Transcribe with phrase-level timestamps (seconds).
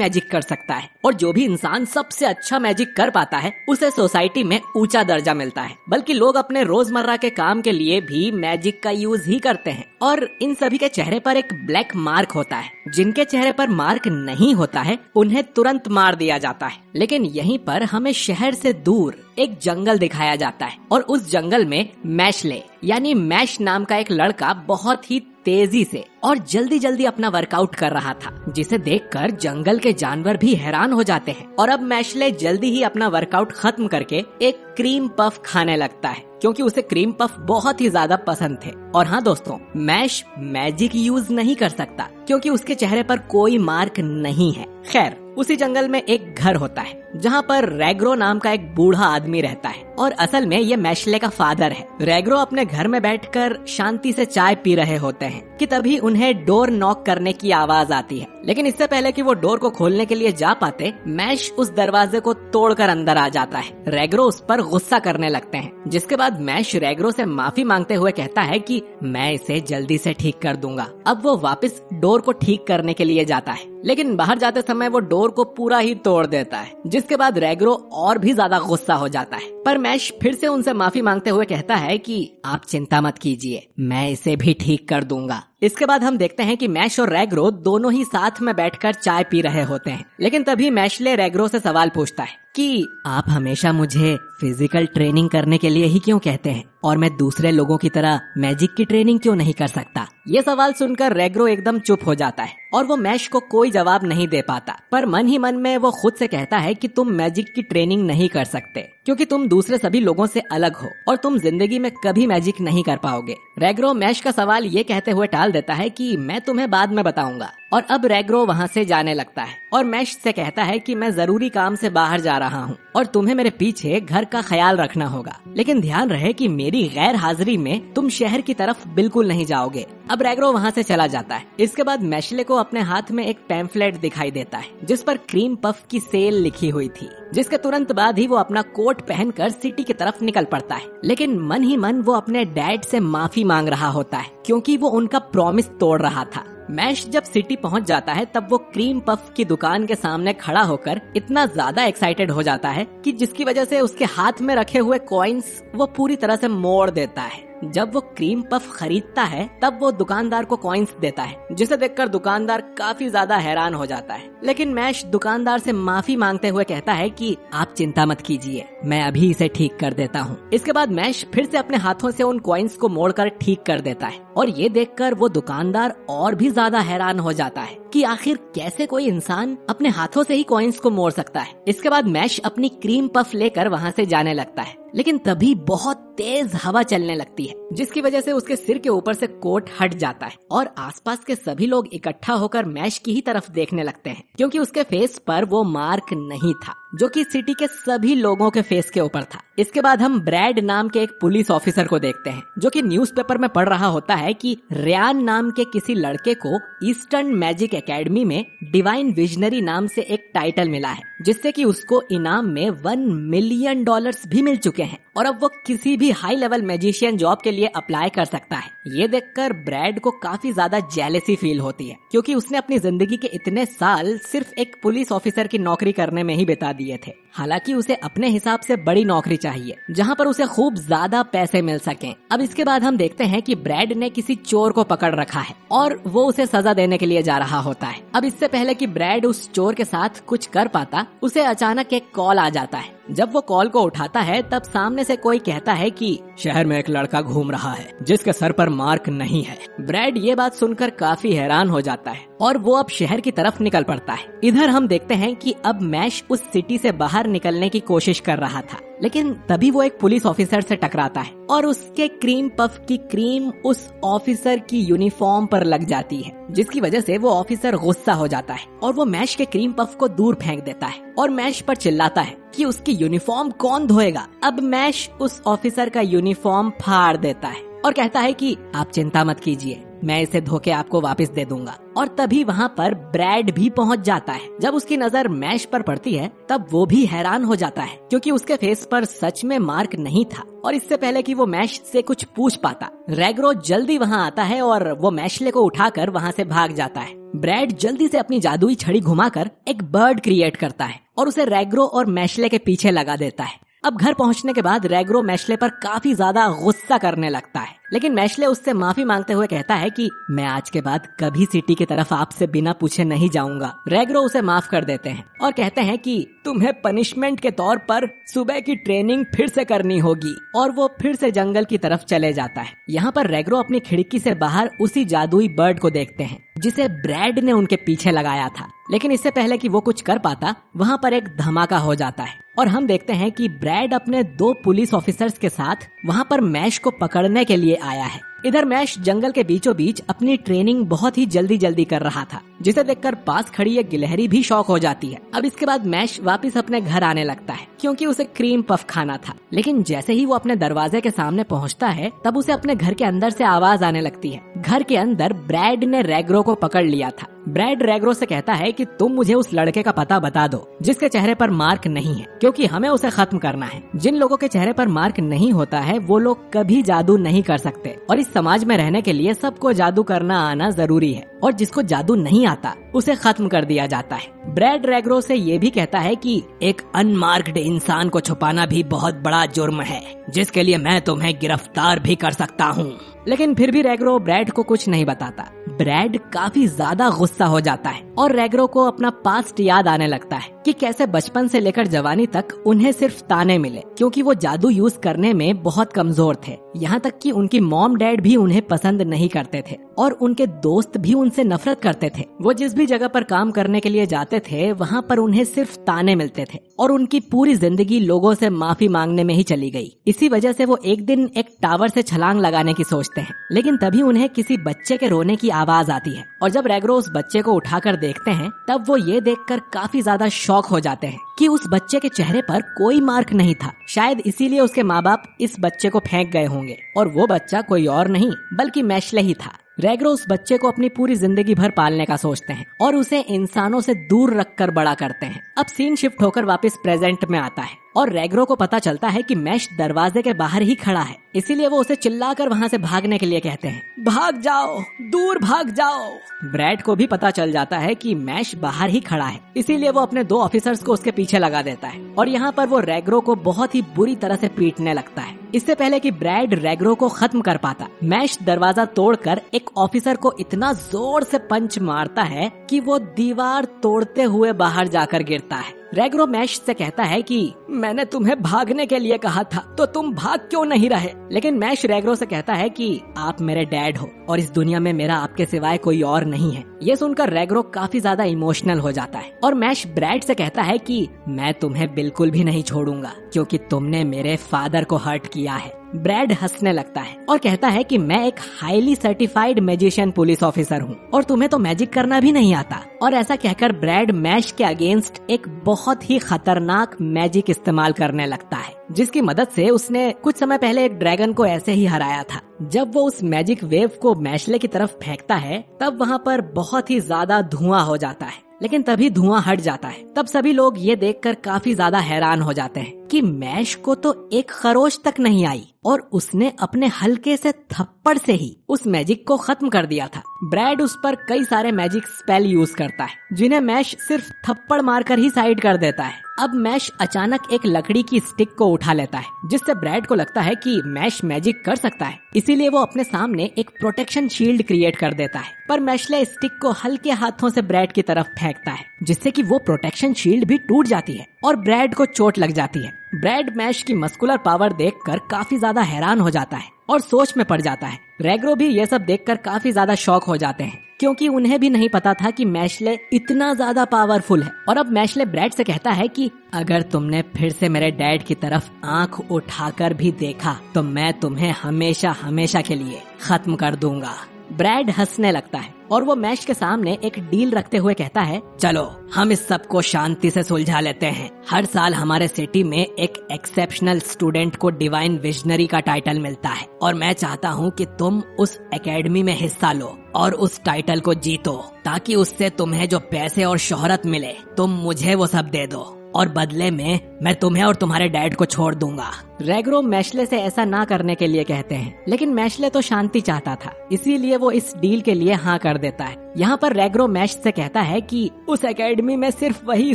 [0.00, 3.90] Magic कर सकता है। और जो भी इंसान सबसे अच्छा मैजिक कर पाता है, उसे
[3.90, 8.30] सोसाइटी में ऊँचा दर्जा मिलता है। बल्कि लोग अपने रोज़मर्रा के काम के लिए भी
[8.30, 12.30] मैजिक का यूज़ ही करते हैं। और इन सभी के चेहरे पर एक ब्लैक मार्क
[12.30, 16.78] होता है। जिनके चेहरे पर मार्क नहीं होता है, उन्हें तुरंत मार दिया जाता है।
[16.96, 21.64] लेकिन यहीं पर हमें शहर से दूर एक जंगल दिखाया जाता है। और उस जंगल
[21.64, 27.04] में मैशले यानी मैश नाम का एक लड़का बहुत ही तेज़ी से और जल्दी जल्दी
[27.04, 31.46] अपना वर्कआउट कर रहा था, जिसे देखकर जंगल के जानवर भी हैरान हो जाते हैं।
[31.54, 36.22] और अब मैशले जल्दी ही अपना वर्कआउट खत्म करके एक क्रीम पफ खाने लगता है,
[36.40, 41.32] क्योंकि उसे क्रीम पफ बहुत ही ज़्यादा पसंद थे। और हाँ दोस्तों, मैश मैजिक यूज़
[41.32, 46.02] नहीं कर सकता, क्योंकि उसके चेहरे पर कोई मार्क नहीं है। खैर, उसी जंगल में
[46.02, 50.12] एक घर होता है, जहाँ पर रेग्रो नाम का एक बूढ़ा आदमी रहता है। और
[50.18, 54.54] असल में ये मैशले का फादर है। रेग्रो अपने घर में बैठकर शांति से चाय
[54.54, 58.66] पी रहे होते हैं, कि तभी उन्हें डोर नॉक करने की आवाज़ आती है। लेकिन
[58.66, 62.32] इससे पहले कि वो डोर को खोलने के लिए जा पाते, मैश उस दरवाजे को
[62.32, 66.74] तोड़कर अंदर आ जाता है। रेग्रो उस पर गुस्सा करने लगते हैं, जिसके बाद मैश
[66.76, 70.88] रेग्रो से माफ़ी मांगते हुए कहता है कि मैं इसे जल्दी से ठीक कर दूँगा।
[71.06, 74.88] अब वो वापस डोर को ठीक करने के लिए जाता है। लेकिन बाहर जाते समय
[74.88, 78.94] वो डोर को पूरा ही तोड़ देता है, जिसके बाद रेग्रो और भी ज़्यादा गुस्सा
[78.94, 82.64] हो जाता है। पर मैश फिर से उनसे माफ़ी मांगते हुए कहता है कि आप
[82.64, 86.66] चिंता मत कीजिए, मैं इसे भी ठीक कर दूँगा। इसके बाद हम देखते हैं कि
[86.68, 90.70] मैश और रेग्रो दोनों ही साथ में बैठकर चाय पी रहे होते हैं। लेकिन तभी
[90.70, 95.86] मैशले रेग्रो से सवाल पूछता है कि आप हमेशा मुझे फ़िज़िकल ट्रेनिंग करने के लिए
[95.86, 96.64] ही क्यों कहते हैं?
[96.84, 100.06] और मैं दूसरे लोगों की तरह मैजिक की ट्रेनिंग क्यों नहीं कर सकता?
[100.28, 104.04] ये सवाल सुनकर रेग्रो एकदम चुप हो जाता है और वो मैश को कोई जवाब
[104.04, 107.10] नहीं दे पाता। पर मन ही मन में वो खुद से कहता है कि तुम
[107.12, 111.16] मैजिक की ट्रेनिंग नहीं कर सकते, क्योंकि तुम दूसरे सभी लोगों से अलग हो और
[111.16, 115.26] तुम ज़िंदगी में कभी मैजिक नहीं कर पाओगे। रेग्रो मैश का सवाल ये कहते हुए
[115.26, 119.14] टाल देता है कि मैं तुम्हें बाद में बताऊँगा। और अब रेग्रो वहाँ से जाने
[119.14, 122.62] लगता है। और मैश से कहता है कि मैं ज़रूरी काम से बाहर जा रहा
[122.64, 126.82] हूँ और तुम्हें मेरे पीछे घर का ख्याल रखना होगा। लेकिन ध्यान रहे कि मेरी
[126.88, 131.06] गैर हाजिरी में तुम शहर की तरफ़ बिल्कुल नहीं जाओगे। अब रेग्रो वहाँ से चला
[131.06, 135.02] जाता है। इसके बाद मैशले को अपने हाथ में एक पैम्फलेट दिखाई देता है, जिस
[135.02, 139.00] पर क्रीम पफ की सेल लिखी हुई थी, जिसके तुरंत बाद ही वो अपना कोट
[139.00, 143.00] पहनकर सिटी की तरफ़ निकल पड़ता है। लेकिन मन ही मन वो अपने डैड से
[143.00, 147.56] माफ़ी मांग रहा होता है, क्योंकि वो उनका प्रॉमिस तोड़ रहा था। मैश जब सिटी
[147.56, 151.84] पहुँच जाता है, तब वो क्रीम पफ की दुकान के सामने खड़ा होकर इतना ज़्यादा
[151.84, 155.86] एक्साइटेड हो जाता है कि जिसकी वजह से उसके हाथ में रखे हुए कॉइन्स वो
[155.86, 160.44] पूरी तरह से मोड़ देता है। जब वो क्रीम पफ खरीदता है, तब वो दुकानदार
[160.44, 165.04] को कॉइन्स देता है, जिसे देखकर दुकानदार काफ़ी ज़्यादा हैरान हो जाता है। लेकिन मैश
[165.06, 169.48] दुकानदार से माफ़ी मांगते हुए कहता है कि आप चिंता मत कीजिए, मैं अभी इसे
[169.48, 172.88] ठीक कर देता हूँ। इसके बाद मैश फिर से अपने हाथों से उन कॉइन्स को
[172.88, 177.32] मोड़कर ठीक कर देता है, और ये देखकर वो दुकानदार और भी ज़्यादा हैरान हो
[177.32, 181.40] जाता है। कि आखिर कैसे कोई इंसान अपने हाथों से ही कॉइन्स को मोड़ सकता
[181.40, 181.62] है?
[181.68, 185.96] इसके बाद मैश अपनी क्रीम पफ लेकर वहाँ से जाने लगता है। लेकिन तभी बहुत
[186.16, 189.94] तेज हवा चलने लगती है, जिसकी वजह से उसके सिर के ऊपर से कोट हट
[189.94, 194.10] जाता है और आसपास के सभी लोग इकट्ठा होकर मैश की ही तरफ़ देखने लगते
[194.10, 198.50] हैं, क्योंकि उसके फेस पर वो मार्क नहीं था। जो कि सिटी के सभी लोगों
[198.50, 201.98] के फेस के ऊपर था। इसके बाद हम ब्रैड नाम के एक पुलिस ऑफिसर को
[201.98, 205.94] देखते हैं, जो कि न्यूज़पेपर में पढ़ रहा होता है कि रियान नाम के किसी
[205.94, 211.52] लड़के को ईस्टर्न मैजिक एकेडमी में डिवाइन विजनरी नाम से एक टाइटल मिला है। जिससे
[211.52, 212.98] कि उसको इनाम में वन
[213.30, 217.38] मिलियन डॉलर्स भी मिल चुके हैं। और अब वो किसी भी हाई लेवल मैजिशियन जॉब
[217.44, 221.88] के लिए अप्लाई कर सकता है। ये देखकर ब्रैड को काफ़ी ज़्यादा जेलेसी फील होती
[221.88, 226.22] है, क्योंकि उसने अपनी ज़िंदगी के इतने साल सिर्फ़ एक पुलिस ऑफिसर की नौकरी करने
[226.22, 230.26] में ही बिता दिए थे। हालाँकि उसे अपने हिसाब से बड़ी नौकरी चाहिए, जहाँ पर
[230.26, 234.10] उसे खूब ज़्यादा पैसे मिल सके। अब इसके बाद हम देखते हैं की ब्रैड ने
[234.10, 237.58] किसी चोर को पकड़ रखा है, और वो उसे सजा देने के लिए जा रहा
[237.60, 241.40] होता है। अब इससे पहले की ब्रैड उस चोर के साथ कुछ कर पाता उसे
[241.40, 245.16] अचानक एक कॉल आ जाता है। जब वो कॉल को उठाता है, तब सामने से
[245.16, 249.08] कोई कहता है कि, शहर में एक लड़का घूम रहा है, जिसके सर पर मार्क
[249.08, 253.20] नहीं है। ब्रैड ये बात सुनकर काफ़ी हैरान हो जाता है, और वो अब शहर
[253.20, 256.92] की तरफ़ निकल पड़ता है। इधर हम देखते हैं कि अब मैश उस सिटी से
[256.92, 261.20] बाहर निकलने की कोशिश कर रहा था, लेकिन तभी वो एक पुलिस ऑफिसर से टकराता
[261.20, 266.46] है, और उसके क्रीम पफ की क्रीम उस ऑफिसर की यूनिफॉर्म पर लग जाती है,
[266.50, 269.94] जिसकी वजह से वो ऑफिसर गुस्सा हो जाता है, और वो मैश के क्रीम पफ
[269.94, 274.26] को दूर फेंक देता है, और मैश पर चिल्लाता है कि उसकी यूनिफॉर्म कौन धोएगा।
[274.44, 279.24] अब मैश उस ऑफिसर का यूनिफॉर्म फाड़ देता है और कहता है कि आप चिंता
[279.24, 283.68] मत कीजिए, मैं इसे धोके आपको वापस दे दूँगा। और तभी वहाँ पर ब्रैड भी
[283.70, 287.56] पहुँच जाता है। जब उसकी नज़र मैश पर पड़ती है, तब वो भी हैरान हो
[287.56, 291.34] जाता है, क्योंकि उसके फेस पर सच में मार्क नहीं था। और इससे पहले कि
[291.34, 295.62] वो मैश से कुछ पूछ पाता रेग्रो जल्दी वहाँ आता है और वो मैशले को
[295.62, 300.20] उठाकर वहाँ से भाग जाता है। ब्रैड जल्दी से अपनी जादुई छड़ी घुमाकर एक बर्ड
[300.20, 304.14] क्रिएट करता है। और उसे रेग्रो और मैशले के पीछे लगा देता है। अब घर
[304.14, 308.72] पहुँचने के बाद रेग्रो मैशले पर काफ़ी ज़्यादा गुस्सा करने लगता है। लेकिन मैशले उससे
[308.72, 312.46] माफ़ी मांगते हुए कहता है कि मैं आज के बाद कभी सिटी की तरफ़ आपसे
[312.46, 316.72] बिना पूछे नहीं जाऊँगा। रेग्रो उसे माफ़ कर देते हैं और कहते हैं कि तुम्हें
[316.82, 321.30] पनिशमेंट के तौर पर सुबह की ट्रेनिंग फिर से करनी होगी और वो फिर से
[321.30, 325.48] जंगल की तरफ़ चले जाता है। यहाँ पर रेग्रो अपनी खिड़की से बाहर उसी जादुई
[325.50, 329.68] बर्ड को देखते हैं, जिसे ब्रैड ने उनके पीछे लगाया था। लेकिन इससे पहले कि
[329.68, 333.32] वो कुछ कर पाता, वहाँ पर एक धमाका हो जाता है। और हम देखते हैं
[333.32, 335.76] कि ब्रैड अपने दो पुलिस ऑफिसर्स के साथ
[336.06, 340.02] वहाँ पर मैश को पकड़ने के लिए आया है। इधर मैश जंगल के बीचों बीच
[340.10, 344.28] अपनी ट्रेनिंग बहुत ही जल्दी जल्दी कर रहा था, जिसे देखकर पास खड़ी एक गिलहरी
[344.28, 347.66] भी शौक हो जाती है। अब इसके बाद मैश वापस अपने घर आने लगता है,
[347.80, 351.88] क्योंकि उसे क्रीम पफ खाना था। लेकिन जैसे ही वो अपने दरवाजे के सामने पहुँचता
[351.88, 355.32] है, तब उसे अपने घर के अंदर से आवाज़ आने लगती है। घर के अंदर
[355.32, 359.34] ब्रैड ने रेग्रो को पकड़ लिया था। ब्रैड रेग्रो से कहता है कि तुम मुझे
[359.34, 363.10] उस लड़के का पता बता दो, जिसके चेहरे पर मार्क नहीं है, क्योंकि हमें उसे
[363.10, 366.82] खत्म करना है। जिन लोगों के चेहरे पर मार्क नहीं होता है, वो लोग कभी
[366.82, 370.70] जादू नहीं कर सकते। और इस समाज में रहने के लिए सबको जादू करना आना
[370.70, 375.20] ज़रूरी है, और जिसको जादू नहीं आता, उसे खत्म कर दिया जाता है। ब्रैड रेग्रो
[375.20, 379.80] से ये भी कहता है कि एक अनमार्क्ड इंसान को छुपाना भी बहुत बड़ा जुर्म
[379.80, 382.92] है, जिसके लिए मैं तुम्हें गिरफ़्तार भी कर सकता हूँ।
[383.28, 387.90] लेकिन फिर भी रेग्रो ब्रैड को कुछ नहीं बताता। ब्रैड काफ़ी ज़्यादा गुस्सा हो जाता
[387.90, 391.86] है और रेग्रो को अपना पास्ट याद आने लगता है। कि कैसे बचपन से लेकर
[391.86, 396.56] जवानी तक उन्हें सिर्फ़ ताने मिले, क्योंकि वो जादू यूज़ करने में बहुत कमज़ोर थे।
[396.76, 400.96] यहाँ तक कि उनकी मॉम डैड भी उन्हें पसंद नहीं करते थे, और उनके दोस्त
[400.98, 404.40] भी उनसे नफरत करते थे। वो जिस भी जगह पर काम करने के लिए जाते
[404.40, 408.88] थे, वहाँ पर उन्हें सिर्फ़ ताने मिलते थे, और उनकी पूरी ज़िंदगी लोगों से माफ़ी
[408.88, 412.40] मांगने में ही चली गई। इसी वजह से वो एक दिन एक टावर से छलांग
[412.40, 416.24] लगाने की सोचते हैं, लेकिन तभी उन्हें किसी बच्चे के रोने की आवाज़ आती है,
[416.42, 420.28] और जब रेगरो उस बच्चे को उठाकर देखते हैं, तब वो ये देखकर काफ़ी ज़्यादा
[420.58, 424.22] शौक हो जाते हैं कि उस बच्चे के चेहरे पर कोई मार्क नहीं था। शायद
[424.26, 428.08] इसीलिए उसके माँ बाप इस बच्चे को फेंक गए होंगे। और वो बच्चा कोई और
[428.08, 432.16] नहीं, बल्कि मैशले ही था। रेग्रो उस बच्चे को अपनी पूरी ज़िंदगी भर पालने का
[432.16, 436.44] सोचते हैं और उसे इंसानों से दूर रखकर बड़ा करते हैं। अब सीन शिफ्ट होकर
[436.44, 440.32] वापस प्रेजेंट में आता है। और रेग्रो को पता चलता है कि मैश दरवाजे के
[440.34, 444.04] बाहर ही खड़ा है। इसीलिए वो उसे चिल्लाकर वहाँ से भागने के लिए कहते हैं।
[444.04, 444.78] भाग जाओ
[445.10, 446.08] दूर भाग जाओ।
[446.44, 450.00] ब्रैड को भी पता चल जाता है कि मैश बाहर ही खड़ा है। इसीलिए वो
[450.00, 453.34] अपने दो ऑफिसर्स को उसके पीछे लगा देता है और यहाँ पर वो रेग्रो को
[453.42, 457.40] बहुत ही बुरी तरह से पीटने लगता है। इससे पहले कि ब्रैड रेग्रो को खत्म
[457.40, 462.80] कर पाता मैश दरवाज़ा तोड़कर एक ऑफिसर को इतना ज़ोर से पंच मारता है कि
[462.80, 468.04] वो दीवार तोड़ते हुए बाहर जाकर गिरता है। रेग्रो मैश से कहता है कि, मैंने
[468.04, 471.10] तुम्हें भागने के लिए कहा था तो तुम भाग क्यों नहीं रहे?
[471.32, 474.92] लेकिन मैश रेग्रो से कहता है कि, आप मेरे डैड हो, और इस दुनिया में
[474.92, 479.18] मेरा आपके सिवाय कोई और नहीं है। ये सुनकर रेग्रो काफ़ी ज़्यादा इमोशनल हो जाता
[479.18, 483.58] है, और मैश ब्रैड से कहता है कि, मैं तुम्हें बिल्कुल भी नहीं छोड़ूँगा, क्योंकि
[483.58, 487.98] तुमने मेरे फादर को हर्ट किया है। ब्रैड हंसने लगता है और कहता है कि
[487.98, 492.54] मैं एक highly certified magician police officer हूँ और तुम्हें तो मैजिक करना भी नहीं
[492.54, 498.26] आता। और ऐसा कहकर ब्रैड मैश के अगेंस्ट एक बहुत ही खतरनाक मैजिक इस्तेमाल करने
[498.26, 502.22] लगता है, जिसकी मदद से उसने कुछ समय पहले एक ड्रैगन को ऐसे ही हराया
[502.24, 506.40] था। जब वो उस मैजिक वेव को मैशले की तरफ़ फेंकता है, तब वहाँ पर
[506.52, 510.52] बहुत ही ज़्यादा धुआँ हो जाता है। लेकिन तभी धुआँ हट जाता है। तब सभी
[510.52, 514.98] लोग ये देखकर काफ़ी ज़्यादा हैरान हो जाते हैं कि मैश को तो एक खरोश
[515.04, 519.68] तक नहीं आई। और उसने अपने हल्के से थप्पड़ से ही उस मैजिक को खत्म
[519.68, 523.96] कर दिया था। ब्रैड उस पर कई सारे मैजिक स्पेल यूज़ करता है, जिन्हें मैश
[524.08, 528.54] सिर्फ़ थप्पड़ मारकर ही साइड कर देता है। अब मैश अचानक एक लकड़ी की स्टिक
[528.54, 532.18] को उठा लेता है, जिससे ब्रैड को लगता है कि मैश मैजिक कर सकता है।
[532.36, 536.70] इसीलिए वो अपने सामने एक प्रोटेक्शन शील्ड क्रिएट कर देता है। पर मैशले स्टिक को
[536.70, 540.86] हल्के हाथों से ब्रैड की तरफ़ फेंकता है, जिससे कि वो प्रोटेक्शन शील्ड भी टूट
[540.86, 545.18] जाती है। और ब्रैड को चोट लग जाती है। ब्रैड मैश की मस्कुलर पावर देखकर
[545.30, 548.86] काफ़ी ज़्यादा हैरान हो जाता है और सोच में पड़ जाता है। रेग्रो भी ये
[548.86, 552.44] सब देखकर काफ़ी ज़्यादा शौक हो जाते हैं, क्योंकि उन्हें भी नहीं पता था कि
[552.46, 557.22] मैशले इतना ज़्यादा पावरफुल है। और अब मैशले ब्रैड से कहता है कि, अगर तुमने
[557.36, 562.60] फिर से मेरे डैड की तरफ़ आँख उठाकर भी देखा तो मैं तुम्हें हमेशा हमेशा
[562.60, 564.14] के लिए खत्म कर दूँगा।
[564.52, 568.40] ब्रैड हंसने लगता है और वो मैश के सामने एक डील रखते हुए कहता है,
[568.60, 568.82] चलो,
[569.14, 574.00] हम इस सबको शांति से सुलझा लेते हैं। हर साल हमारे सिटी में एक एक्सेप्शनल
[574.00, 578.58] स्टूडेंट को डिवाइन विजनरी का टाइटल मिलता है और मैं चाहता हूँ कि तुम उस
[578.74, 583.58] एकेडमी में हिस्सा लो और उस टाइटल को जीतो, ताकि उससे तुम्हें जो पैसे और
[583.58, 588.08] शोहरत मिले, तुम मुझे वो सब दे दो। और बदले में मैं तुम्हें और तुम्हारे
[588.08, 589.10] डैड को छोड़ दूँगा।
[589.42, 593.54] रेगरो मैशले से ऐसा ना करने के लिए कहते हैं, लेकिन मैशले तो शांति चाहता
[593.54, 597.34] था, इसीलिए वो इस डील के लिए हाँ कर देता है। यहाँ पर रेग्रो मैश
[597.34, 599.94] से कहता है कि उस एकेडमी में सिर्फ़ वही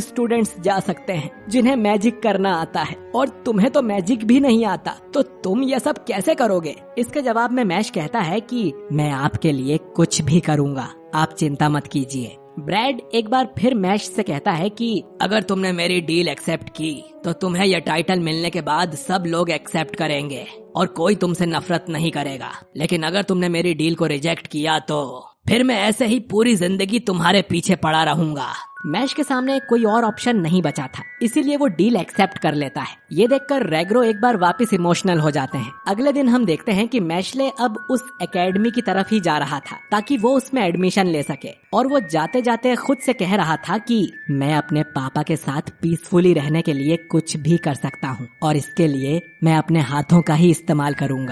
[0.00, 4.64] स्टूडेंट्स जा सकते हैं, जिन्हें मैजिक करना आता है, और तुम्हें तो मैजिक भी नहीं
[4.66, 6.74] आता तो तुम ये सब कैसे करोगे?
[6.98, 11.68] इसके जवाब में मैश कहता है कि मैं आपके लिए कुछ भी करूँगा, आप चिंता
[11.68, 16.28] मत कीजिए। ब्रैड एक बार फिर मैश से कहता है कि, अगर तुमने मेरी डील
[16.28, 16.92] एक्सेप्ट की
[17.24, 20.46] तो तुम्हें यह टाइटल मिलने के बाद सब लोग एक्सेप्ट करेंगे,
[20.76, 25.00] और कोई तुमसे नफरत नहीं करेगा। लेकिन अगर तुमने मेरी डील को रिजेक्ट किया तो
[25.48, 28.52] फिर मैं ऐसे ही पूरी ज़िंदगी तुम्हारे पीछे पड़ा रहूँगा।
[28.86, 32.80] मैश के सामने कोई और ऑप्शन नहीं बचा था। इसीलिए वो डील एक्सेप्ट कर लेता
[32.80, 36.72] है। ये देखकर रेग्रो एक बार वापस इमोशनल हो जाते हैं। अगले दिन हम देखते
[36.72, 40.62] हैं कि मैशले अब उस एकेडमी की तरफ़ ही जा रहा था, ताकि वो उसमें
[40.62, 44.82] एडमिशन ले सके। और वो जाते जाते खुद से कह रहा था कि मैं अपने
[44.82, 49.20] पापा के साथ पीसफुली रहने के लिए कुछ भी कर सकता हूँ, और इसके लिए
[49.44, 51.14] मैं अपने हाथों का ही इस्तेमाल करूँगा।